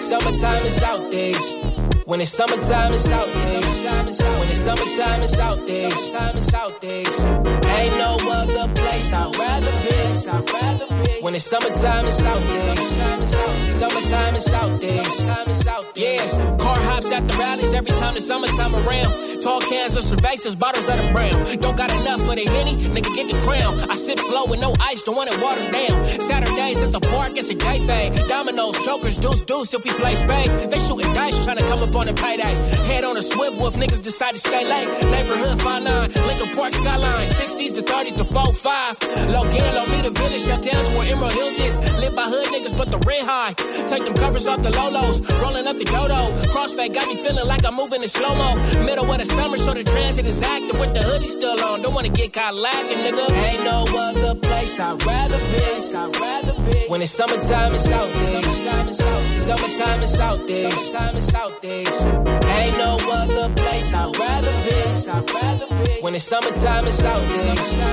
[0.00, 1.54] Summertime is out days.
[2.06, 2.06] Summertime.
[2.06, 4.22] When it's summertime, it's out days.
[4.40, 6.12] When it's summertime, it's out days.
[6.12, 7.24] Time out days.
[7.24, 8.87] Ain't no other place
[10.26, 11.22] Be.
[11.22, 12.58] When it's summertime, it's out days.
[13.72, 15.28] Summertime, it's out days.
[15.94, 19.06] Yeah, car hops at the rallies every time the summertime around.
[19.42, 21.34] Tall cans of cervezas, bottles of the brown.
[21.60, 23.78] Don't got enough for the henny, nigga get the crown.
[23.88, 26.04] I sip slow with no ice, don't want it watered down.
[26.04, 28.12] Saturdays at the park, it's a day thing.
[28.26, 30.66] Dominoes, jokers, deuce, deuce if we play spades.
[30.66, 32.54] They shooting dice, trying to come up on a payday.
[32.90, 34.88] Head on a swivel if niggas decide to stay late.
[35.10, 37.28] Neighborhood 5-9, Lincoln Park skyline.
[37.98, 39.32] 60s to 30s to 4-5.
[39.32, 41.78] Low gear, low meter village, shut down to where Emerald Hills is.
[42.00, 43.52] Live by hood niggas, but the rent high.
[43.88, 46.30] Take them covers off the Lolos, rolling up the dodo.
[46.52, 48.54] Crossfade got me feeling like I'm moving in slow mo.
[48.84, 51.82] Middle of the summer, so the transit is active with the hoodie still on.
[51.82, 53.24] Don't wanna get caught lacking, nigga.
[53.50, 55.58] Ain't no other place I'd rather be.
[55.78, 56.78] I'd rather be.
[56.88, 58.28] When it's summertime, it's out days.
[58.28, 58.88] Summertime,
[60.02, 60.90] it's out days.
[60.92, 62.06] Summertime, it's out days.
[62.58, 64.76] Ain't no other place I'd rather be.
[65.08, 66.02] I'd rather be.
[66.02, 67.87] When it's summertime, it's out days.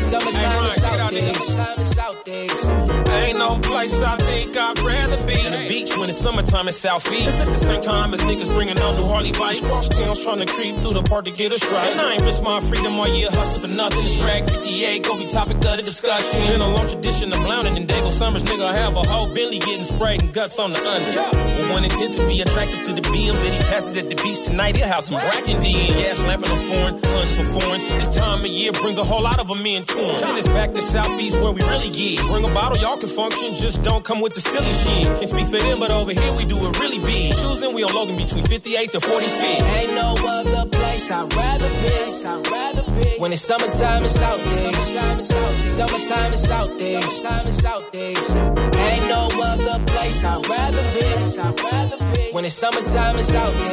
[0.00, 1.56] Summertime, it's out days.
[1.56, 3.07] Time it's out days.
[3.10, 5.34] Ain't no place I think I'd rather be.
[5.34, 7.40] The beach when it's summertime in Southeast.
[7.40, 9.60] At the same time as niggas bringing out new Harley bikes.
[9.60, 11.92] Cross towns trying to creep through the park to get a strike.
[11.92, 14.02] And I ain't risk my freedom all year hustling for nothing.
[14.04, 16.42] This rag 58 go be topic of the discussion.
[16.52, 19.58] In a long tradition of clowning and Dago Summers, nigga, I have a whole Billy
[19.58, 21.08] getting sprayed and guts on the under.
[21.14, 24.44] But one intent to be attracted to the BMs that he passes at the beach
[24.44, 24.76] tonight.
[24.76, 25.88] He'll have some bracken D.
[25.96, 27.82] Yeah, slapping on foreign, hunting for foreigns.
[27.88, 29.94] This time of year brings a whole lot of them in to.
[30.20, 32.20] Then it's back to Southeast where we really get.
[32.28, 35.06] Bring a bottle, y'all can function, just don't come with the silly shit.
[35.06, 37.32] Can't speak for them, but over here we do it really big.
[37.34, 39.62] Choosing, we on Logan between 58 to 45.
[39.78, 41.94] Ain't no other place I'd rather be.
[42.26, 43.08] I'd rather be.
[43.18, 44.58] When it's summertime, it's out days.
[44.58, 47.22] Summertime, it's out days.
[47.22, 48.36] Summertime, it's out days.
[48.36, 51.06] Ain't no other place I'd rather be.
[51.06, 52.30] I'd rather be.
[52.32, 53.70] When it's summertime, it's out days.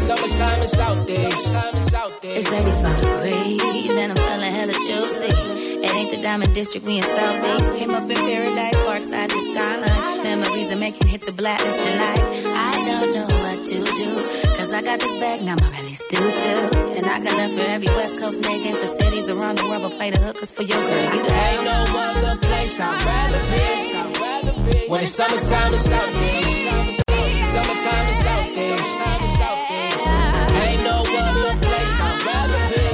[0.00, 1.52] Summertime, it's out days.
[1.52, 2.46] Time it's out days.
[2.46, 5.73] It's 85 degrees and I'm feeling hella juicy.
[5.84, 7.76] It ain't the Diamond District, we in Southeast.
[7.76, 10.22] Came up in paradise, parkside the skyline.
[10.24, 12.24] Memories are making hits of blacklist delight.
[12.56, 14.08] I don't know what to do.
[14.56, 16.96] Cause I got this bag, now my release do too.
[16.96, 19.82] And I got love for every West Coast nigga and for cities around the world.
[19.82, 21.04] But play the hookers for your girl.
[21.04, 24.88] You the Ain't no other place I'd rather be.
[24.88, 26.64] When it's summertime, it's out days.
[27.52, 28.80] Summertime, it's out days.
[30.64, 32.84] Ain't no other place I'd rather be.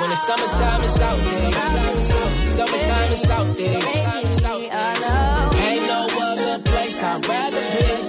[0.00, 1.53] When it's summertime, it's out days.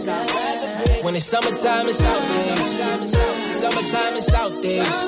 [0.05, 3.57] When it's summertime, it's out days.
[3.57, 5.01] Summertime, it's out days.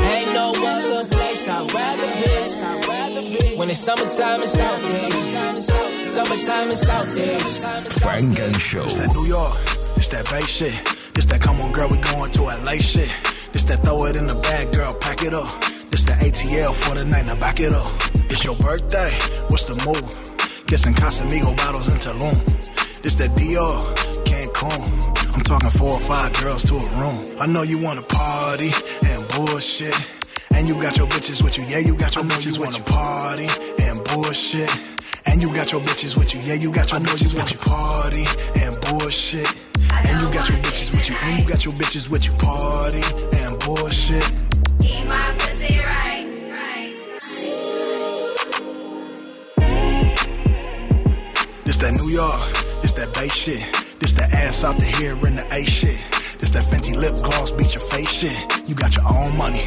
[0.00, 2.26] Ain't no other place I'd rather be.
[2.64, 3.56] I'd rather be.
[3.56, 6.10] When it's summertime, it's out days.
[6.10, 7.64] Summertime, it's out days.
[8.02, 8.82] Funk and Show.
[8.82, 9.54] It's that New York,
[9.96, 10.74] it's that Bay shit.
[11.16, 13.14] It's that come on, girl, we going to LA shit.
[13.54, 15.54] It's that throw it in the bag, girl, pack it up.
[15.92, 17.92] It's the ATL for the night, now back it up.
[18.28, 19.10] It's your birthday,
[19.50, 20.66] what's the move?
[20.66, 22.34] Kissing Casamigo bottles in Tulum.
[23.04, 23.82] It's that Dior,
[24.24, 25.34] Cancun.
[25.34, 27.36] I'm talking four or five girls to a room.
[27.40, 28.70] I know you wanna party
[29.06, 30.14] and bullshit.
[30.54, 32.82] And you got your bitches with you, yeah, you got your bitches with you.
[32.84, 33.46] Party
[33.84, 34.70] and bullshit.
[35.26, 37.58] And you got your bitches with you, yeah, you got your bitches with you.
[37.58, 38.24] Party
[38.62, 39.66] and bullshit.
[39.92, 42.32] And you got your bitches with you, and you got your bitches with you.
[42.34, 43.02] Party
[43.36, 44.44] and bullshit.
[44.82, 46.06] Eat my pussy right.
[51.64, 52.40] This that New York,
[52.82, 53.62] this that Bay shit.
[54.00, 56.04] This that ass out the here in the A shit.
[56.40, 58.68] This that Fenty lip gloss, beat your face shit.
[58.68, 59.62] You got your own money,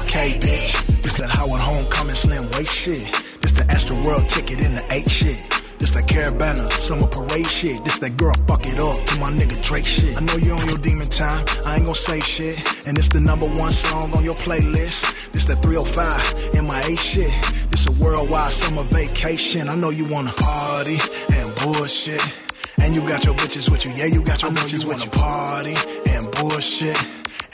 [0.00, 1.02] okay, bitch.
[1.02, 3.04] This that Howard Homecoming slim waist shit.
[3.42, 5.42] This the Astro World ticket in the eight shit.
[5.82, 7.84] This that Caribana summer parade shit.
[7.84, 10.16] This that girl, fuck it up to my nigga Drake shit.
[10.16, 12.56] I know you on your demon time, I ain't gon' say shit.
[12.86, 15.32] And it's the number one song on your playlist.
[15.32, 17.34] This that 305 in my A shit.
[17.72, 19.68] This a worldwide summer vacation.
[19.68, 20.98] I know you wanna party
[21.34, 22.51] and bullshit.
[22.82, 25.10] And you got your bitches with you, yeah, you got your bitches with you.
[25.10, 25.74] Party
[26.10, 26.98] and bullshit.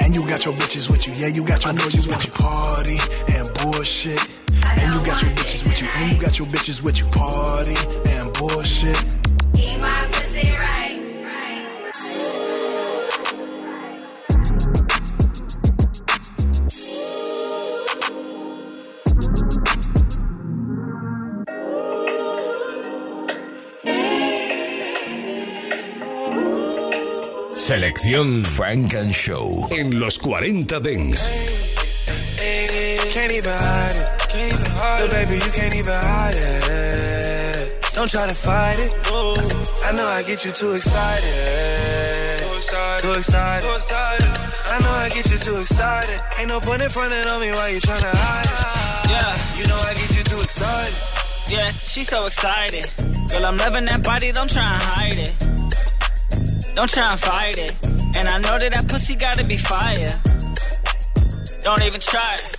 [0.00, 2.32] And you got your bitches with you, yeah, you got your bitches with you.
[2.32, 2.98] Party
[3.36, 4.40] and bullshit.
[4.64, 7.06] And you got your bitches with you, and you got your bitches with you.
[7.08, 7.76] Party
[8.10, 9.27] and bullshit.
[27.68, 31.20] Selección Frank and Show en los 40 Dents.
[33.12, 34.08] Can't even hide it.
[34.32, 37.92] Little baby, you can't even hide it.
[37.94, 38.96] Don't try to fight it.
[39.84, 42.40] I know I get you too excited.
[42.40, 43.68] Too excited.
[43.68, 46.20] I know I get you too excited.
[46.38, 49.10] Ain't no point in fronting on me while you tryna hide it.
[49.10, 49.60] Yeah.
[49.60, 51.52] You know I get you too excited.
[51.52, 52.90] Yeah, she's so excited.
[53.28, 55.57] Girl, I'm loving that body, don't try and hide it.
[56.78, 57.74] Don't try and fight it.
[58.14, 60.14] And I know that that pussy gotta be fire.
[61.66, 62.54] Don't even try it.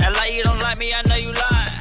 [0.00, 1.78] That lie you don't like me, I know you lying.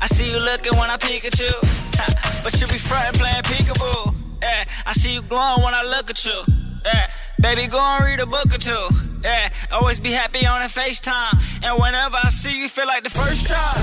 [0.00, 1.52] I see you looking when I peek at you.
[2.42, 4.14] but you be frontin' playing peekaboo.
[4.40, 6.40] Yeah, I see you glowing when I look at you.
[6.86, 8.88] Yeah, baby, go and read a book or two.
[9.22, 11.36] Yeah, always be happy on a FaceTime.
[11.68, 13.76] And whenever I see you, feel like the first time.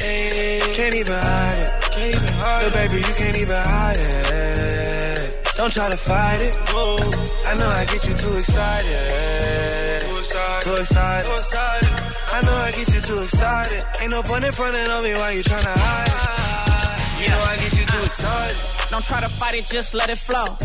[0.00, 1.92] Can't even hide it.
[1.92, 2.72] Can't even hide it.
[2.72, 4.61] baby, you can't even hide it.
[5.62, 6.58] Don't try to fight it.
[7.46, 10.02] I know I get you too excited.
[10.02, 10.66] Too excited.
[10.66, 11.88] Too excited.
[12.32, 13.84] I know I get you too excited.
[14.00, 17.22] Ain't no point in fronting on me while you tryna hide it.
[17.22, 18.90] You know I get you too excited.
[18.90, 20.58] Don't try to fight it, just let it flow.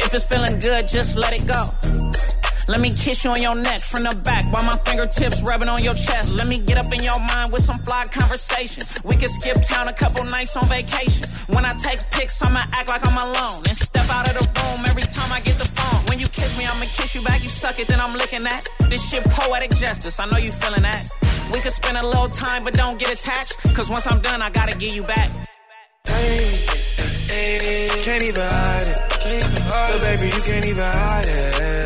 [0.00, 2.41] If it's feeling good, just let it go.
[2.68, 5.82] Let me kiss you on your neck from the back while my fingertips rubbing on
[5.82, 6.36] your chest.
[6.38, 8.84] Let me get up in your mind with some fly conversation.
[9.04, 11.26] We can skip town a couple nights on vacation.
[11.54, 14.86] When I take pics, I'ma act like I'm alone and step out of the room
[14.86, 16.06] every time I get the phone.
[16.06, 17.42] When you kiss me, I'ma kiss you back.
[17.42, 18.62] You suck it, then I'm licking that.
[18.90, 20.20] This shit poetic justice.
[20.20, 21.02] I know you feeling that.
[21.50, 23.58] We could spend a little time, but don't get attached.
[23.74, 25.30] Cause once I'm done, I gotta give you back.
[26.06, 26.46] Hide
[27.28, 28.04] it.
[28.04, 30.00] Can't even hide it.
[30.00, 31.81] baby, you can't even hide it.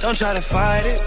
[0.00, 1.02] Don't try to fight it.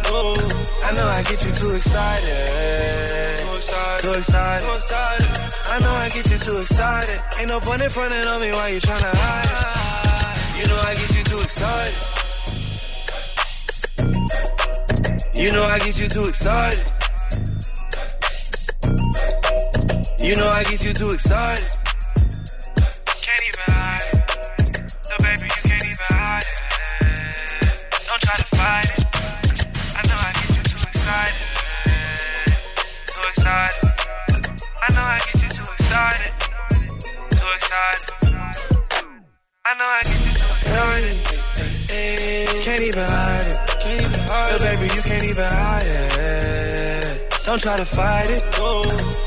[0.84, 3.40] I know I get you too excited.
[3.40, 4.66] Too excited.
[4.68, 5.30] Too excited.
[5.66, 7.22] I know I get you too excited.
[7.40, 10.60] Ain't no point in fronting on me while you tryna hide it.
[10.60, 11.96] You know I get you too excited.
[15.36, 16.94] You know I get you too excited.
[20.20, 21.81] You know I get you too excited.
[36.02, 36.34] Excited.
[37.30, 38.10] Too excited.
[39.66, 41.18] I know I get you too excited.
[42.66, 43.58] Can't even hide it.
[43.82, 44.62] Can't even hide it.
[44.62, 47.46] baby, you can't even hide it.
[47.46, 48.44] Don't try to fight it.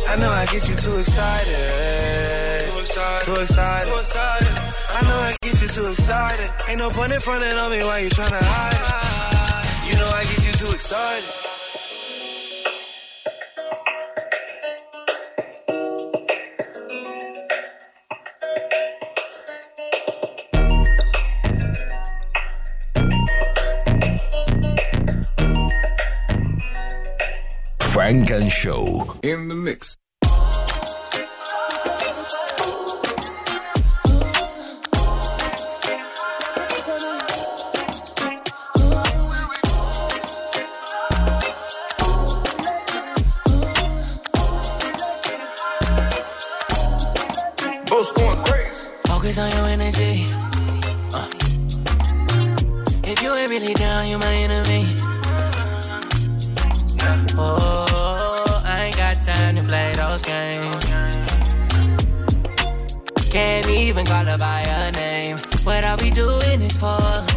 [0.08, 2.72] I know I get you too excited.
[2.72, 3.26] Too excited.
[3.26, 4.58] Too excited.
[4.90, 6.50] I know I get you too excited.
[6.68, 9.90] Ain't no point in fronting on me while you tryna hide it.
[9.90, 11.53] You know I get you too excited.
[28.04, 29.96] Funk and Show in the mix.
[47.86, 48.84] Both going crazy.
[49.06, 50.26] Focus on your energy.
[51.14, 51.28] Uh.
[53.02, 55.04] If you ain't really down, you my enemy.
[57.36, 57.83] Oh,
[63.30, 65.38] Can't even call her by her name.
[65.64, 67.33] What are we doing this for?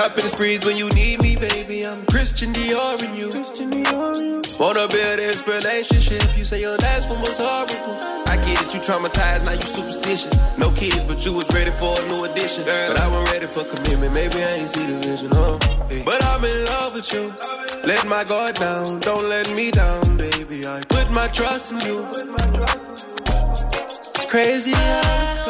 [0.00, 1.86] Chopping the sprees when you need me, baby.
[1.86, 3.28] I'm Christian Dior and you.
[4.58, 6.38] Wanna build this relationship?
[6.38, 7.76] You say your last one was horrible.
[8.26, 10.40] I get it, you traumatized, now you superstitious.
[10.56, 12.64] No kids, but you was ready for a new addition.
[12.64, 15.58] But I wasn't ready for commitment, maybe I ain't see the vision, huh?
[16.06, 17.34] But I'm in love with you.
[17.84, 20.66] Let my guard down, don't let me down, baby.
[20.66, 22.08] I put my trust in you.
[24.14, 25.49] It's crazy how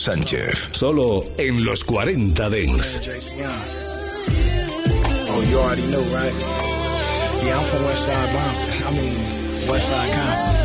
[0.00, 3.02] Sánchez, solo en los 40 Dance.
[5.28, 6.32] Oh, you already know, right?
[7.44, 8.80] Yeah, I'm from West Side Compton.
[8.80, 9.12] I mean,
[9.68, 10.56] West Side Compton.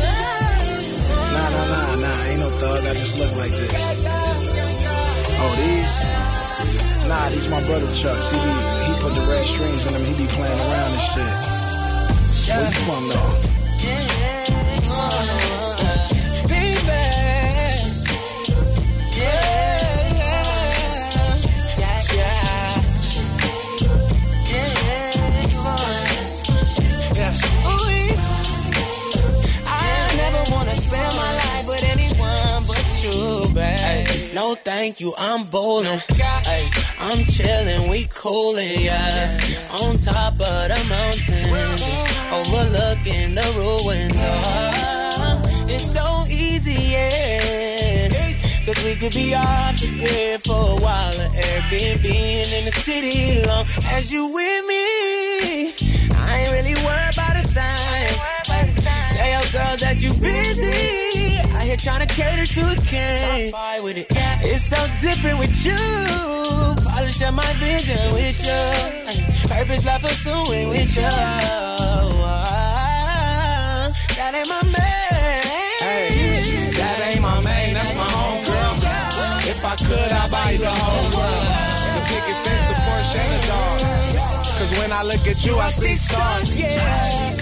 [1.36, 2.30] Nah, nah, nah, nah.
[2.32, 2.86] Ain't no thug.
[2.86, 3.76] I just look like this.
[5.36, 6.00] Oh, these?
[7.06, 8.30] Nah, these my brother Chucks.
[8.30, 8.54] He be
[8.88, 10.02] he put the red strings in them.
[10.02, 11.36] He be playing around and shit.
[12.56, 13.45] Where you from though?
[34.86, 35.98] Thank you, I'm bowling.
[36.46, 36.70] Ay,
[37.00, 39.36] I'm chilling, we coolin', yeah.
[39.82, 41.44] On top of the mountain,
[42.30, 44.12] overlooking the ruins.
[44.14, 48.08] Oh, it's so easy, yeah.
[48.64, 51.18] Cause we could be off the grid for a while.
[51.18, 55.74] Or Airbnb in the city long as you with me.
[56.14, 58.14] I ain't really worried about a thing.
[59.16, 61.05] Tell your girls that you busy.
[61.76, 63.52] Here trying to cater to a king.
[63.82, 64.06] with it.
[64.40, 65.76] It's so different with you.
[66.82, 69.48] Polish up my vision with you.
[69.48, 71.02] Purpose like pursuing with you.
[74.16, 75.42] That ain't my man.
[75.80, 77.74] Hey, that ain't my man.
[77.74, 78.76] that's my home girl.
[79.44, 81.15] If I could, I'd buy you the whole
[84.78, 86.58] when I look at you, I see stars.
[86.58, 86.76] Yeah.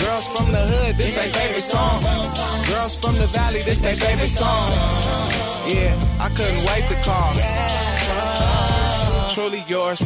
[0.00, 2.02] Girls from the hood, this their favorite song.
[2.68, 4.70] Girls from the valley, this their favorite song.
[5.66, 7.34] Yeah, I couldn't wait to call.
[9.34, 10.02] Truly yours.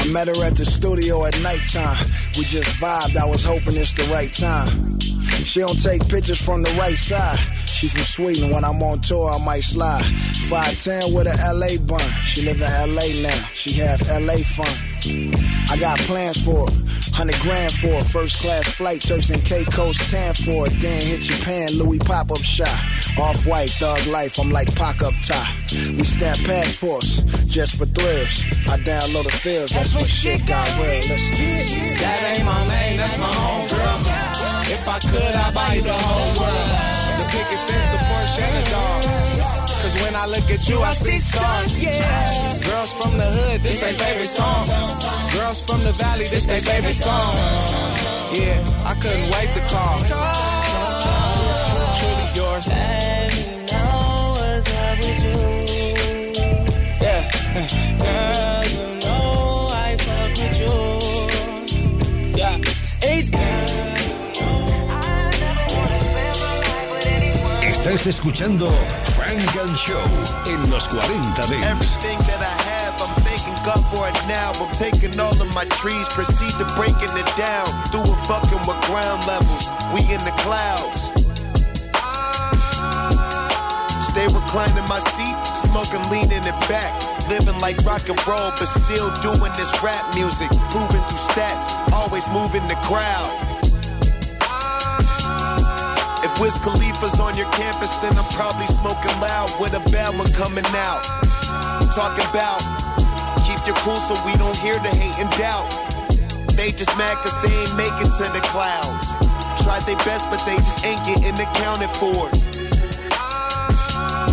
[0.00, 1.96] I met her at the studio at nighttime.
[2.36, 4.98] We just vibed, I was hoping it's the right time.
[5.44, 7.38] She don't take pictures from the right side.
[7.68, 10.02] She from Sweden, when I'm on tour, I might slide.
[10.02, 12.00] 5'10 with a LA bun.
[12.22, 14.95] She live in LA now, she have LA fun.
[15.70, 16.76] I got plans for her.
[17.16, 20.74] 100 grand for a first class flight, Turks and Caicos tan for it.
[20.80, 22.68] Then hit Japan, Louis pop up shop.
[23.18, 25.48] Off white, thug life, I'm like pack up top.
[25.72, 28.44] We stamp passports just for thrills.
[28.68, 31.00] I download the fields, that's when shit got real.
[31.08, 32.02] Listen.
[32.04, 34.36] That ain't my name, that's my home girl.
[34.68, 36.68] If I could, I'd buy you the whole world.
[37.16, 39.05] The picket fence, the Porsche, and the dog.
[40.16, 41.80] I look at you, I see stars.
[41.80, 41.90] Yeah.
[42.70, 44.66] Girls from the hood, this their favorite song.
[45.36, 47.34] Girls from the valley, this their favorite song.
[48.32, 48.58] Yeah,
[48.90, 50.00] I couldn't wait to call.
[51.98, 52.66] Truly yours.
[52.72, 53.40] Baby,
[53.70, 55.40] know what's up with you.
[57.04, 57.22] Yeah.
[58.02, 60.76] Girl, you know I fuck with you.
[62.40, 62.56] Yeah.
[62.56, 63.30] It's age
[67.86, 68.66] Estás escuchando
[69.14, 70.02] Funk and Show
[70.46, 71.54] en los 40 Dance.
[71.64, 74.50] Everything that I have, I'm thanking God for it now.
[74.58, 77.70] I'm taking all of my trees, proceed to breaking it down.
[77.94, 79.70] Through it fucking with ground levels.
[79.94, 81.14] We in the clouds.
[84.02, 86.90] Stay reclining my seat, smoking, leaning it back.
[87.30, 90.50] Living like rock and roll, but still doing this rap music.
[90.74, 93.45] Proving through stats, always moving the crowd.
[96.40, 100.66] Wiz Khalifa's on your campus, then I'm probably smoking loud with a bad one coming
[100.76, 101.00] out.
[101.96, 102.60] Talking about
[103.46, 105.70] keep your cool so we don't hear the hate and doubt.
[106.56, 109.16] They just mad cause they ain't making to the clouds.
[109.64, 112.28] Tried their best, but they just ain't getting accounted for.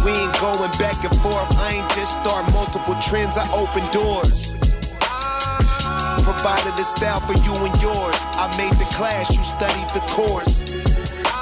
[0.03, 1.47] We ain't going back and forth.
[1.55, 4.51] I ain't just start multiple trends, I open doors.
[6.27, 8.19] Provided a style for you and yours.
[8.35, 10.67] I made the class, you studied the course.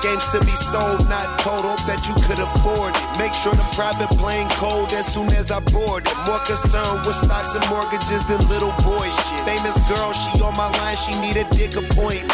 [0.01, 3.05] Games to be sold, not total, that you could afford it.
[3.21, 6.17] Make sure the private plane cold as soon as I board it.
[6.25, 9.41] More concerned with stocks and mortgages than little boy shit.
[9.45, 12.33] Famous girl, she on my line, she need a dick appointment.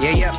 [0.00, 0.32] Yeah, yeah.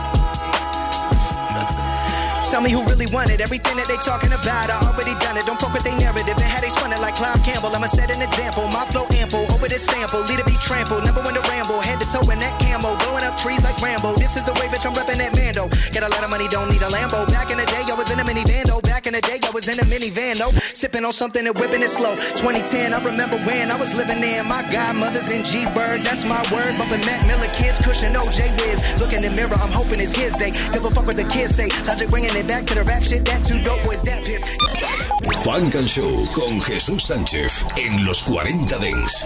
[2.54, 4.70] Tell me who really wanted everything that they talking about.
[4.70, 5.46] I already done it.
[5.46, 6.38] Don't fuck with they narrative.
[6.38, 7.74] And how they spun it like Clive Campbell.
[7.74, 8.68] I'ma set an example.
[8.70, 9.50] My flow ample.
[9.74, 10.22] This sample.
[10.30, 11.02] Leader be trampled.
[11.04, 11.82] Never win to ramble.
[11.82, 12.94] Head to toe in that camo.
[13.02, 14.14] Blowing up trees like Rambo.
[14.22, 14.86] This is the way, bitch.
[14.86, 15.66] I'm repping that Mando.
[15.90, 16.46] Get a lot of money.
[16.46, 17.26] Don't need a Lambo.
[17.34, 18.70] Back in the day, I was in a minivan.
[18.70, 18.86] though.
[18.86, 20.38] Back in the day, I was in a minivan.
[20.38, 22.14] No, sipping on something and whipping it slow.
[22.38, 24.46] 2010, I remember when I was living there.
[24.46, 26.06] My godmother's in G Bird.
[26.06, 26.78] That's my word.
[26.78, 27.82] Bumping Mac Miller kids.
[27.82, 28.78] Cushion OJ Wiz.
[29.02, 29.58] Look in the mirror.
[29.58, 30.54] I'm hoping it's his day.
[30.70, 31.74] Give a fuck what the kids say.
[31.90, 33.26] Logic bringing it back to the rap shit.
[33.26, 34.06] That two dope boys.
[34.06, 34.46] That pip.
[35.44, 39.26] Funk and Show con Jesús Sánchez en los 40 Dance.